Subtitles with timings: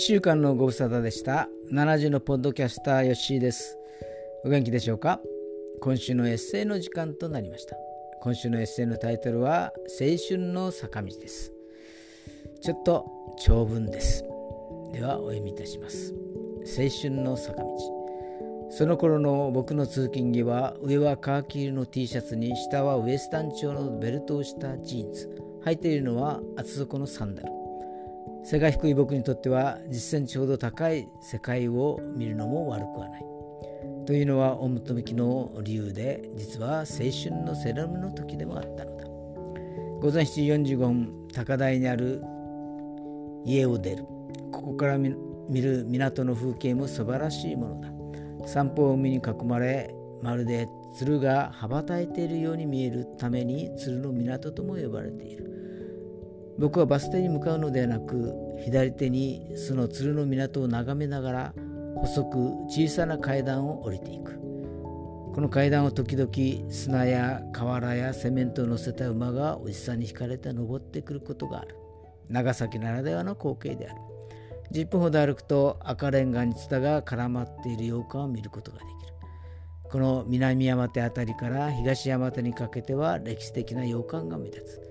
[0.00, 1.46] 1週間のご無沙汰でした。
[1.70, 3.76] 70のポッドキャスターヨッシーです。
[4.44, 5.20] お元気でしょうか？
[5.82, 7.76] 今週のエッセイの時間となりました。
[8.22, 11.52] 今週のエッセイのタイトルは青春の坂道です。
[12.62, 13.04] ちょっと
[13.44, 14.24] 長文です。
[14.92, 16.14] ではお読みいたします。
[16.64, 17.68] 青春の坂道。
[18.70, 25.28] その頃の僕の通勤着は上はカーキ色の T シャツに下はウエスタン調のベルトをしたジーンズ。
[25.66, 27.59] 履いているのは厚底のサンダル。
[28.44, 33.24] 背が低い僕にとっては10センチほど高い世界を見るのも悪くはない。
[34.06, 39.04] というのは表向きの理由で実は青春のセラムの時でもあったのだ。
[40.00, 42.22] 午前7時45分高台にある
[43.44, 44.04] 家を出る。
[44.50, 48.48] ここから見る港の風景も素晴らしいものだ。
[48.48, 50.66] 散歩を海に囲まれまるで
[50.96, 55.59] 鶴が羽ばたいているように見えるために鶴の港とも呼ばれている。
[56.60, 61.54] 僕はバス停に向かうのではなく左手にその鶴の港を眺めながら
[61.96, 62.36] 細く
[62.68, 64.38] 小さな階段を降りていく。
[65.34, 71.76] この階段を時々砂や瓦やセメントを乗せた馬がおじさんに引かれて登ってくることがある。
[72.28, 74.00] 長崎ならではの光景である。
[74.72, 79.14] 10分ほど歩くと赤レンガにツタが絡まっている洋館を見ることができる。
[79.90, 84.89] この南山手辺りから東山手にかけては歴史的な洋館が目立つ。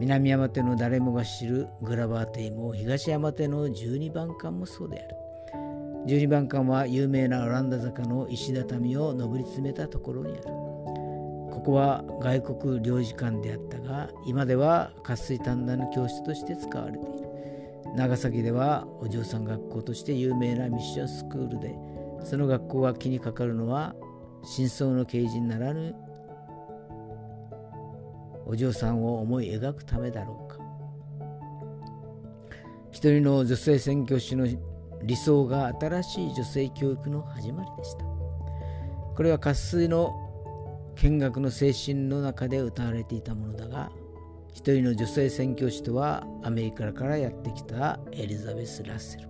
[0.00, 5.16] 南山手の誰もが知るグラバー邸も東山手の12番館もそうである。
[6.06, 10.42] 12番館は有名なオランダ坂の石畳を上り詰めたところにある。
[10.44, 17.28] ここは外国領事館であったが今では渇水短大の教室として使われている。
[17.96, 21.74] 長崎ではお嬢さん学校として有名なミッションスクールで
[22.22, 23.96] その学校が気にかかるのは
[24.44, 25.96] 真相の刑事にならぬ
[28.48, 30.58] お嬢さんを思い描くためだろうか。
[32.90, 34.48] 一人の女性宣教師の
[35.02, 38.04] 理想が新しい女性教育の始まりでした。
[39.14, 40.14] これは渇水の
[40.96, 43.92] 見学の精神の中で歌われていたものだが
[44.52, 49.28] 一人の女性宣教師とはアメリカからやってきたエリザベス・ラッセル。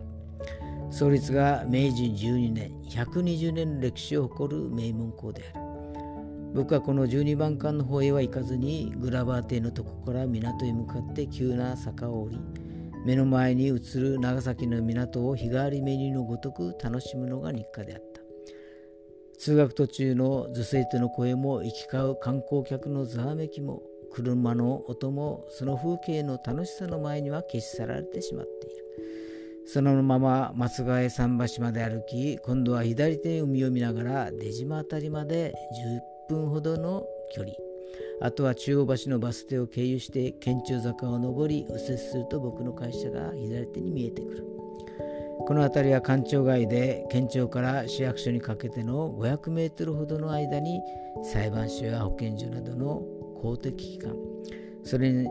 [0.90, 5.57] 創立が明治12年120年の歴史を誇る名門校である。
[6.54, 12.40] 僕はこの12番館の方へは行かずにグラバー邸のとこから港へ向かって急な坂を降り
[13.04, 18.20] 目の前に映る長崎の港を日替わりメニューのごとく楽しむのが日課であった。
[19.38, 28.84] 通学途中の女性との声も行き交う観光客のざわめきも車の音もその風景の楽しさの前には消し去られてしまっている。
[29.66, 35.54] そのまま松ヶ江桟橋まで歩き今度は左手海を見ながら出島辺りまで
[35.86, 37.54] 10分分ほどの距離。
[38.20, 44.44] あとは中央橋のバス停を経由して県庁坂を上り右折すると僕の会社が左手に見えてくる。
[45.46, 50.80] この辺りは官庁街で県庁から市役所にかけての500メートルほどの間に
[51.32, 53.02] 裁判所や保健所などの
[53.40, 54.14] 公的機関。
[54.84, 55.28] それに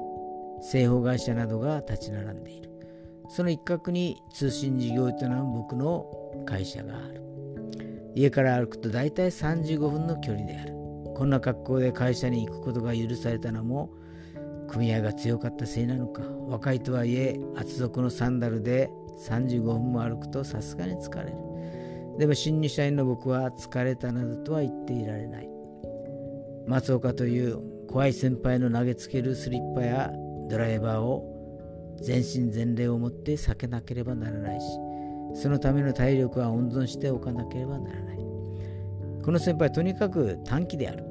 [0.62, 2.70] 製法会社などが立ち並んでいる。
[3.30, 6.06] その一角に通信事業を営む僕の
[6.46, 7.22] 会社がある。
[8.16, 10.77] 家から歩くと大体35分の距離である。
[11.18, 13.90] こんな格好で会社に行くことが許されたのも
[14.68, 16.22] 組合が強かったせいなのか。
[16.48, 18.92] 若いとはいえ厚底のサンダルで
[19.28, 21.38] 35分も歩くとさすがに疲れる。
[22.20, 25.50] でも新入社員の僕は疲れたなどとは言っていられない。
[26.68, 30.14] 松岡という怖い先輩の投げつけるスリッパや
[30.52, 34.66] ドライバーを全身全霊を持って避けなければならないし
[35.34, 38.18] そのための体力は温存しておかなければならない。
[39.24, 41.07] この先輩とにかく短気である。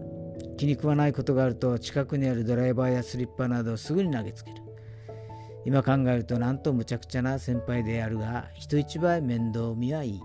[0.56, 4.56] 気に食わないことがあると近くにあるドライバーやスリッパなどをすぐに投げつける。
[5.64, 10.20] 今考えるとなんとむちゃくちゃな先輩であるが人一倍面倒見はいい。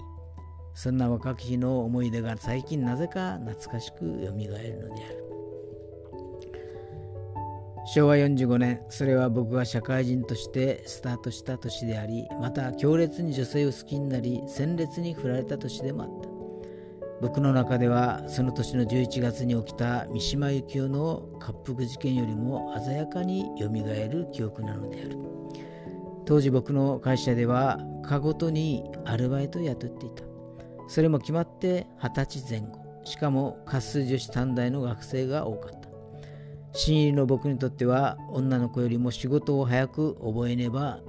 [0.73, 5.21] そんな若き日の思い出が最近なぜか懐かしくよみがえるのである。
[7.93, 16.30] 昭和45年それは僕が社会人としてスタートした年でありまた強烈に女性を好きになり鮮烈に振られた年でもあった。
[17.21, 25.17] 僕の中ではその年の11月に起きた三島由紀夫の滑腹事件よりも鮮やかによみがえる記憶なのである。
[26.25, 30.23] 当時僕の会社では課ごとにアルバイトを雇っていた。
[30.87, 32.81] それも決まって20歳前後。
[33.03, 35.89] しかも滑水女子短大の学生が多かった。
[36.73, 41.01] 新入りの僕にとっては女の子よりも仕事を早く覚えねば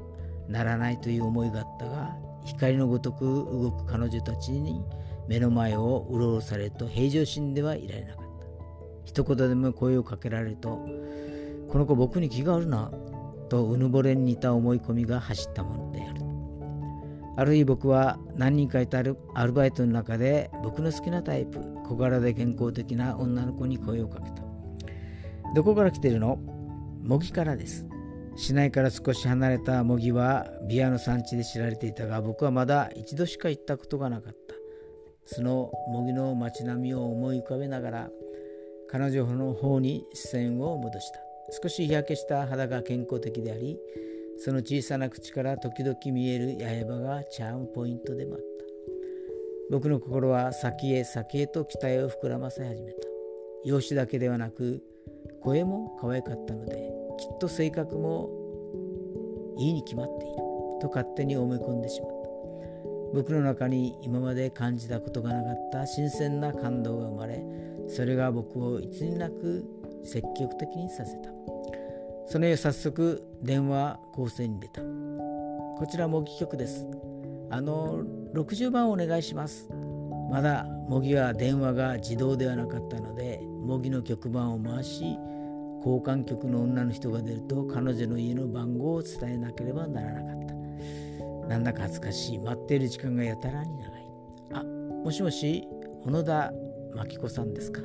[0.46, 4.84] ならないという思いがあったが光のごとく動く彼女たちに
[5.32, 8.46] 目の前をうろうろされると平常心ではいられなかった。
[9.06, 10.86] 一言でも声をかけられると、
[11.70, 12.92] この子僕に気があるな、
[13.48, 16.20] とうぬぼれに似た思い込みが走ったものである。
[17.38, 19.02] ある日僕は何人かいたア
[19.46, 24.42] ルバイトの中で僕の好きなタイプ小柄で健康的な女の子に声をかけた
[25.54, 26.38] どこから来てるの？
[27.02, 27.88] 模擬からです
[28.36, 34.41] 市内から少し離れた模擬はビアの産地で知られていたが僕はまだ一度しか行ったことがなかった
[35.24, 38.10] その模擬の街並みを思い浮かべながら
[38.88, 41.20] 彼女の方に視線を戻した。
[41.62, 43.78] 少し日焼けした肌が健康的であり
[44.38, 46.56] その小さな口から時々見える
[46.88, 48.44] 刃がチャームポイントでもあった。
[49.70, 52.98] 僕の心は先へ先へと期待を膨らませ始めた。
[53.64, 54.82] 容姿だけではなく
[55.40, 58.30] 声も可愛かったのできっと性格も
[59.58, 60.52] いいに決まっている。
[60.82, 62.11] と勝手に思い込んでしまった
[63.14, 67.44] 僕の中に今まで感じたことがなかった新鮮な感動が生まれ
[67.88, 69.64] それが僕をいつになく
[70.04, 71.30] 積極的にさせた。
[72.26, 74.80] その夜早速電話構成に出た。
[74.80, 76.86] こちら模擬局です。
[77.50, 78.02] あの
[78.34, 79.68] 60番お願いします。
[80.30, 85.18] まだ模擬は電話が自動ではなかったので模擬の局番を回し
[85.84, 90.54] 交換局の女の人が出ると彼女の家の番号を伝えなければならなかった。
[91.52, 92.38] なんだか恥ずかしい。
[92.38, 93.90] 待っている時間がやたらに長い。
[94.54, 95.68] あもしもし
[96.02, 96.50] 小野田
[96.94, 97.82] 真紀子さんですか？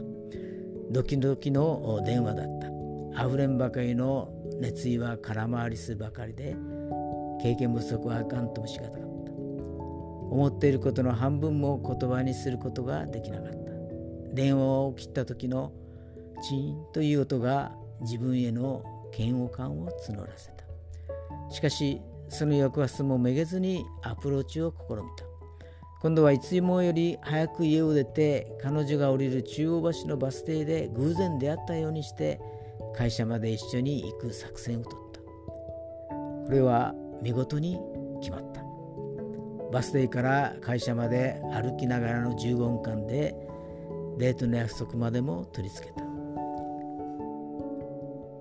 [0.90, 2.60] ドキドキの電話だっ
[3.14, 3.24] た。
[3.26, 4.32] あふれんばかりの
[4.62, 6.56] 熱意は空回りするばかりで
[7.42, 9.32] 経験不足はあかんともしがたかった。
[9.34, 13.58] 思っていることの半分も言葉にすることができなかった。
[14.34, 15.74] 電話を切った時の
[16.42, 18.82] チーンという音が自分への
[19.14, 20.64] 嫌悪感を募らせた。
[21.54, 25.26] しかしその翌朝もめげずにアプローチを試みた。
[26.02, 32.40] 今度はいつもより早く家を出て彼女が降りる中央橋のバス停で偶然出会ったようにして
[32.96, 35.22] 会社まで一緒に行く作戦を取った。
[35.22, 37.80] これは見事に
[38.22, 38.62] 決まった。
[39.72, 43.36] バス停から会社まで歩きながらの15分間で
[44.18, 46.02] デートの約束までも取り付けた。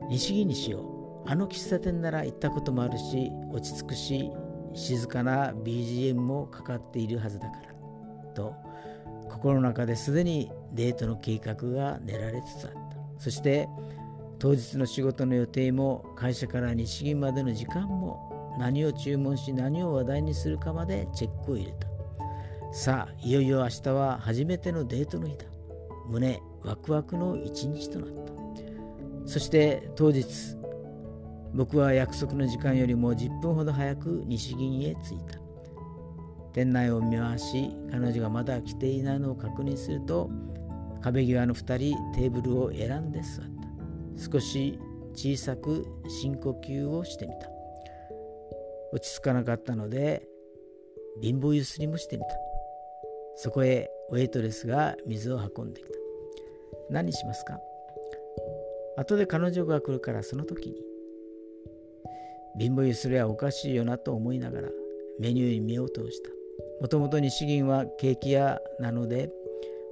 [0.09, 0.96] 西木にしよう。
[1.27, 4.31] あの喫茶店なら行ったこともあるし落ち着くし
[4.75, 7.67] 静かな BGM もかかっているはずだから
[8.35, 8.55] と
[9.29, 12.79] 心の中ですでにデートの計画が練られつつあった。
[13.19, 13.69] そして
[14.39, 21.89] 当日の仕事の予定も会社から日銀までの時間も何を注文し何を話題にするかまでチェックを入れた。
[22.73, 25.45] さあいよいよ明日は初めてのデートの日だ。
[26.09, 28.33] 胸ワクワクの一日となった。
[29.27, 30.25] そして当日
[31.57, 35.39] 僕は約束の時間よりも10分ほど早く西銀へ着いた。
[36.53, 40.31] 店内を見回し彼女がまだ来ていないのを確認すると
[41.03, 43.47] 壁際の2人テーブルを選んで座っ
[44.17, 44.31] た。
[44.33, 44.79] 少し
[45.15, 47.49] 小さく深呼吸をしてみた。
[48.93, 50.29] 落ち着かなかったので
[51.23, 52.29] 貧乏ゆすりもしてみた。
[53.37, 55.99] そこへウェイトレスが水を運んできた。
[56.91, 57.59] 何しますか？
[58.99, 60.86] 後で彼女が来るからその時に。
[62.59, 64.69] 貧乏ゆすりはおかしいよなと思いながら
[65.19, 66.31] メニューに目を通した。
[66.81, 69.31] もともと日銀はケーキ屋なので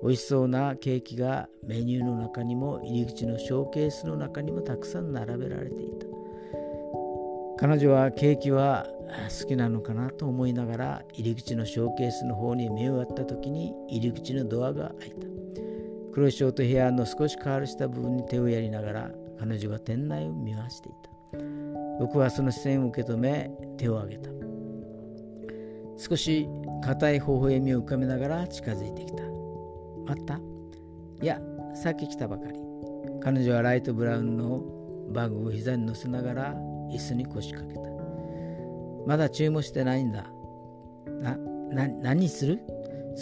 [0.03, 6.06] 美味しそうなケーキがメニューの中にも入り口のショーケースの中にもたくさん並べられていた。
[7.56, 8.87] 彼女はケーキは
[9.41, 15.27] 好きなのかなと思いながら入り口のショーケースの方に目をやった時に入り口のドアが開いた。
[16.13, 21.14] 黒いショートヘアの少し変わるした部分に手をやりながら彼女が店内を見回していた。
[22.01, 24.31] 僕はその視線を受け止め手を挙げた。
[25.96, 26.48] 少し
[26.82, 29.22] 硬い微笑みを浮かべながら近づいてきた
[30.06, 30.41] 待った。
[31.22, 31.41] いや
[31.74, 32.58] さっき来たばかり。
[33.22, 34.63] 彼女はライトブラウンの
[35.13, 36.55] バッグを膝に乗せながら
[36.91, 37.89] 椅子に腰掛けた。
[39.06, 40.27] まだ注文してないんだ。
[41.20, 41.36] な、
[41.70, 42.60] な、何する？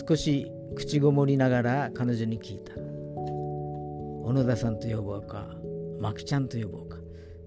[0.09, 5.47] 少し口ごもりながら彼女に聞いた小野田さんと呼ぼうか。
[6.01, 6.97] マキちゃんと呼ぼうか。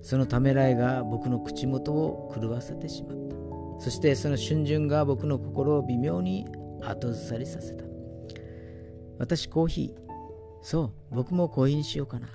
[0.05, 3.83] そのためらいが僕の口元を狂わせてしまった。
[3.83, 6.45] そしてその瞬順が僕の心を微妙に
[6.83, 7.83] 後ずさりさせた。
[9.17, 9.99] 私コーヒー。
[10.61, 12.27] そう僕もコーヒーにしようかな。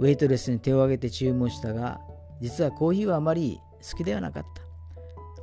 [0.00, 2.00] ウェイトレスに手を挙げて注文したが
[2.40, 4.62] 実はコーヒーはあまり好きではなかった。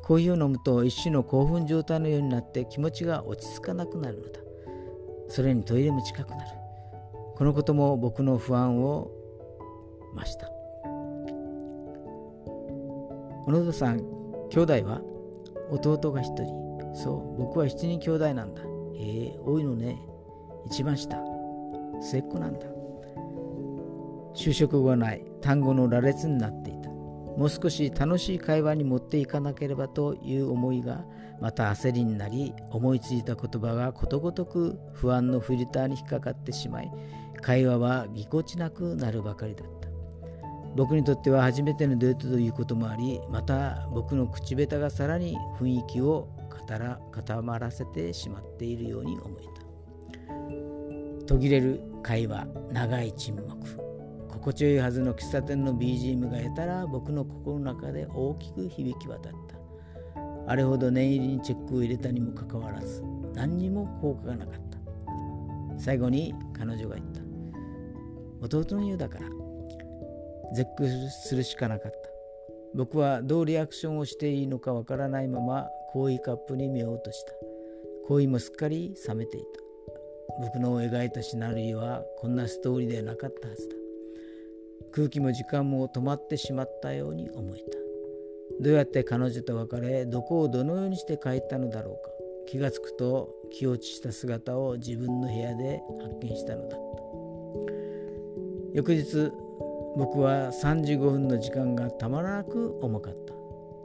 [0.03, 4.41] コーヒーを飲むと一種の興奮状態のようになって気持ちが落ち着かなくなるのだ。
[5.29, 6.49] それにトイレも近くなる。
[7.37, 9.09] このことも僕の不安を
[10.13, 10.56] 増した。
[13.47, 13.99] 小野田さん
[14.49, 15.01] 兄弟は？
[15.71, 16.93] 弟が一人。
[16.93, 18.61] そう僕は7人兄弟なんだ。
[18.61, 18.65] へ
[19.27, 19.97] え多いのね。
[20.65, 21.17] 一番下。
[22.01, 22.67] 末っ子なんだ。
[24.35, 25.23] 就職後はない。
[25.39, 26.89] 単語の羅列になっていた。
[26.89, 31.05] もう少し楽しい会話に持っていかなければという思いが
[31.39, 36.91] また焦りになり思いついた言葉がことごとく不安のフィルターに引っかかってしまい
[37.39, 39.86] 会話はぎこちなくなるばかりだった。
[40.77, 46.29] 僕にとっては初めてのデートということもありまた僕の口下手がさらに雰囲気を
[46.75, 51.25] ら固まらせてしまっているように思えた。
[51.25, 53.57] 途切れる会話長い沈黙。
[54.29, 59.57] 心地よいはずの喫茶店の BGM がやたら僕の心の中で大きく響き渡った。
[60.49, 63.03] あれほど念入りにチェックを入れたにもかかわらず
[63.33, 64.77] 何にも効果がなかった。
[65.79, 67.21] 最後に彼女が言った。
[68.57, 69.46] 弟の言うだから。
[70.53, 71.97] 絶句するしかなかった。
[72.75, 77.33] 僕はどうリアクションをしていいのかわからないままコーヒーカップに見ようとした。
[78.07, 79.47] コーヒーもすっかり冷めていた。
[80.39, 83.75] 僕の描いたシナリオはこんなストーリーではなかったはずだ。
[84.91, 87.77] 空気も時間も止まってしまったように思えた。
[88.59, 92.11] どうやって彼女と別れどこをどのようにして帰ったのだろうか。
[92.47, 96.87] 気がつくと気落ちした姿を自分の部屋で発見したのだった。
[98.73, 99.31] 翌日
[99.97, 103.33] 僕は35分の時間がたまらなく重かった。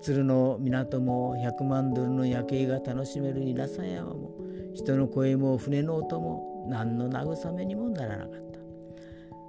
[0.03, 4.35] 鶴の港も100万ドルの夜景が楽しめる稲佐山も
[4.75, 8.59] 人の声も船の音も何の慰めにもならなかった。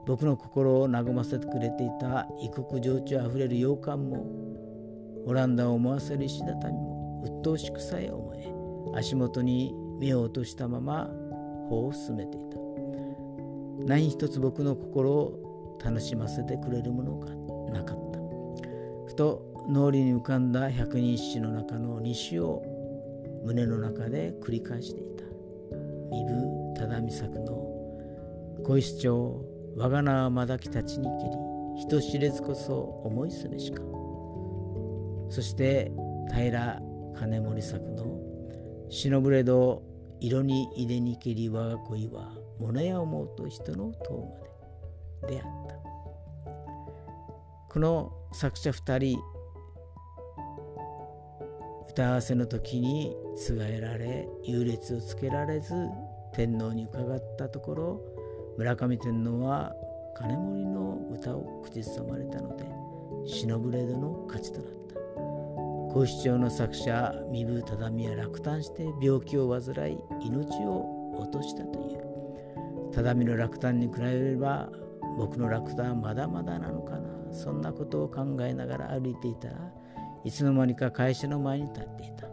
[0.06, 4.26] 僕の心を和ませてくれていた異国情緒あふれる洋館も
[5.26, 11.10] オランダを思わせる石畳も鬱陶しくさえ思え足元に目を落としたまま
[11.70, 12.58] 歩を進めていた。
[13.86, 15.53] 何一つ僕の心を
[15.84, 17.34] 楽しませてくれるものが
[17.74, 18.20] なかった。
[19.08, 22.62] ふと脳裏に浮かんだ百人一首の中の西を
[23.46, 25.24] 胸の中で繰り返していた。
[26.12, 27.54] 身分忠美作の
[28.64, 31.32] 小石町我が名はまだきたちにけり
[31.82, 33.82] 人知れずこそ思いすべしか。
[35.30, 35.92] そして
[36.32, 36.82] 平
[37.16, 38.20] 金森作の
[38.90, 39.82] 忍ぶれど
[40.20, 44.53] 色に入れにけり我が恋は物や思うと人の塔まで。
[45.24, 45.76] 出会った
[47.70, 49.20] この作者2人
[51.90, 55.74] 歌合わせの時に継がえられ優劣をつけられず
[56.34, 58.02] 天皇に伺ったところ
[58.58, 59.74] 村上天皇は
[60.16, 62.66] 金森の歌を口ずさまれたので
[63.26, 64.74] 忍ぶれどの勝ちとなった。
[65.94, 72.92] 皇室長の作者身分忠美は落胆して病気を患い命を落としたという。
[72.94, 74.70] 忠美の落胆に比べれば
[75.18, 77.10] 僕の落胆はまだまだなのかな。
[77.32, 79.50] そんなことを考えながら歩いていた。
[79.50, 79.56] ら
[80.24, 82.28] いつの間にか会社の前に立っていた。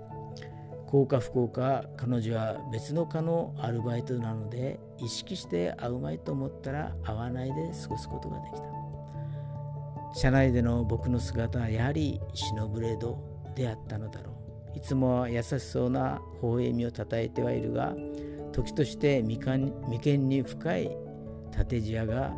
[0.87, 8.65] 幸か不幸か彼女は別の科のアルバイトなので意識して会うまいと思ったら会わないで過ごすことができた。
[10.13, 13.19] 社内での僕の姿はやはり忍ぶれど
[13.55, 14.33] であったのだろ
[14.75, 14.79] う。
[14.79, 17.95] いつもは優しそうな微笑みをたたえてはいるが
[18.53, 20.97] 時として眉間に深い
[21.53, 22.33] 縦じわが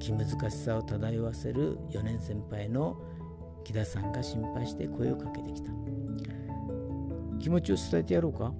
[0.00, 2.96] 気難しさを漂わせる4年先輩の
[3.62, 5.70] 木田さんが心配して声をかけてきた。
[7.38, 8.52] 気持ちを伝えてやろうか？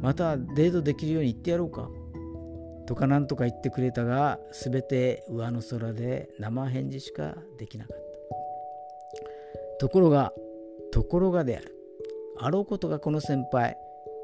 [0.00, 1.88] またデートできるように言ってやろうか？
[2.86, 8.02] とか何とか言ってくれたが全て上の空で生返事しかできなかった。
[9.80, 10.32] ところが
[10.92, 11.74] ところがである。
[12.40, 13.76] あろうことがこの先輩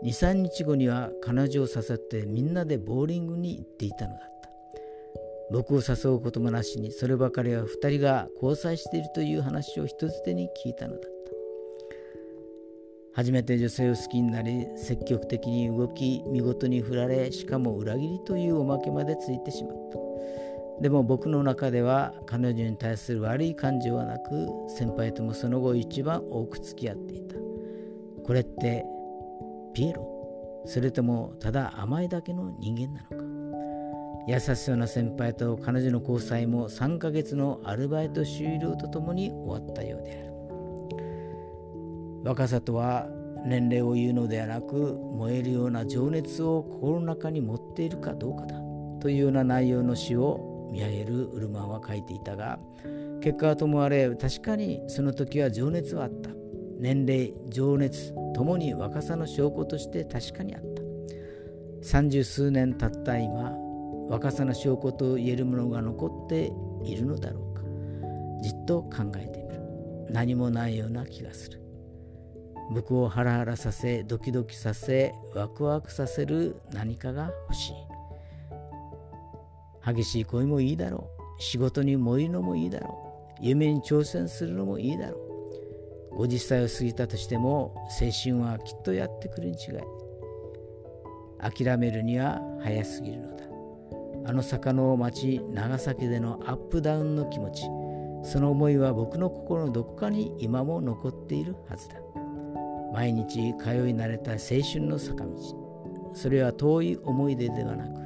[0.04, 4.30] 23日後には彼女を誘ってみんなでボーリングに行っていたのだ。
[5.50, 11.08] 僕を誘うこともなしにそればかりは2人が交際しているという話を人づてに聞いたのだった。
[13.16, 19.98] 初めて女性を好きになり積極的に動き見事に振られしかも裏切りというおまけまでついてしまった。
[20.82, 27.36] でも僕の中では彼女に対する悪い感情はなく先輩ともその後一番多く付き合っていた。
[28.24, 28.84] これって
[29.74, 30.10] ピエロ？
[30.66, 33.33] それともただ甘いだけの人間なのか？
[34.26, 40.32] 優しそうな先輩と彼女の交際も3ヶ月のアルバイト終了とともに終わったようである。
[42.24, 43.06] 若さとは
[43.44, 48.56] 年齢を言うのではなく燃えるような情熱を心の中に持っているかどうかだ。
[49.00, 52.58] というような内容の詩を見上げるウルマンは書いていたが
[53.20, 56.30] 結果はともあれ確かにその時は情熱はあった。
[56.78, 60.82] 年齢情熱ともに若さの証拠として確かにあった。
[61.82, 63.63] 三十数年経った今
[64.08, 66.52] 若さの証拠と言えるものが残って
[66.84, 67.62] いるのだろうか。
[68.42, 69.62] じっと考えてみる。
[70.10, 71.60] 何もないような気がする。
[72.72, 77.74] 僕をハラハラさせドキドキさせワクワクさせる何かが欲しい。
[79.86, 81.42] 激しい恋もいいだろう。
[81.42, 83.44] 仕事に燃えるのもいいだろう。
[83.44, 85.18] 夢に挑戦するのもいいだろ
[86.12, 86.22] う。
[86.22, 89.74] 50歳を過ぎたとしても青春はきっとやってくるに違い。
[91.38, 93.43] 諦めるには早すぎるのだ。
[94.26, 97.62] あの坂の町長崎でのアップダウンの気持ち
[98.24, 101.96] その思いは僕の心のどこかに今も残っているはずだ。
[102.94, 106.12] 毎日通い慣れた青春の坂道。
[106.14, 108.04] それは遠い思い出ではなく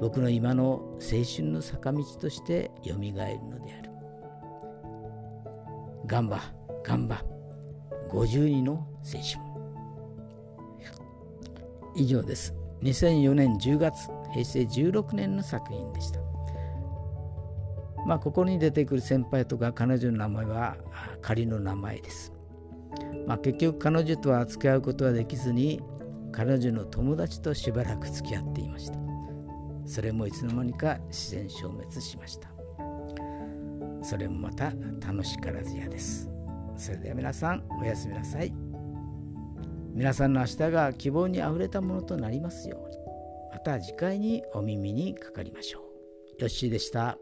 [0.00, 3.90] 僕の今の青春の坂道としてよみがえるのである。
[6.06, 6.40] ガンバ
[6.84, 7.24] ガンバ
[8.10, 9.52] 52の青春。
[11.96, 12.54] 以上です。
[12.82, 14.08] 2004年10月。
[14.32, 16.20] 平成16年の作品でした。
[18.06, 20.76] まあここに出てくる先輩とか彼女の名前は
[21.20, 22.32] 仮の名前です。
[23.26, 25.80] まあ結局彼女とは付き合うことはできずに
[26.32, 28.98] 彼女の友達としばらく付き合っていました。
[29.86, 32.48] それもいつの間にか自然消滅しました。
[34.02, 34.72] それもまた
[35.06, 36.28] 楽しからずやです。
[36.76, 38.52] それでは皆さんおやすみなさい。
[39.94, 43.01] 皆さんの明日が希望にあふれたものとなりますように。
[43.62, 45.84] また次回にお耳にかかりましょ
[46.36, 46.42] う。
[46.42, 47.16] よっしーでした。